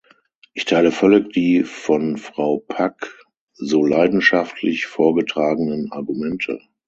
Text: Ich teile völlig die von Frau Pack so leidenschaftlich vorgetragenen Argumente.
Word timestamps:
Ich 0.55 0.65
teile 0.65 0.91
völlig 0.91 1.31
die 1.33 1.63
von 1.63 2.17
Frau 2.17 2.57
Pack 2.67 3.15
so 3.53 3.85
leidenschaftlich 3.85 4.87
vorgetragenen 4.87 5.91
Argumente. 5.91 6.59